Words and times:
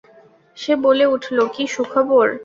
সে 0.57 0.73
বলে 0.85 1.05
উঠল, 1.07 1.37
কী 1.55 1.63
সুখবর! 1.67 2.27